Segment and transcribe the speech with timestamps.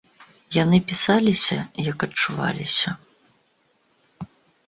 [0.55, 1.57] Яны пісаліся,
[1.89, 2.89] як адчуваліся.